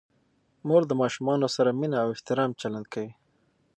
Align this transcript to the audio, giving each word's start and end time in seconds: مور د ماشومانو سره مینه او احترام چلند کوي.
مور 0.67 0.83
د 0.87 0.91
ماشومانو 1.01 1.47
سره 1.55 1.69
مینه 1.79 1.97
او 2.03 2.09
احترام 2.15 2.51
چلند 2.61 2.85
کوي. 2.93 3.11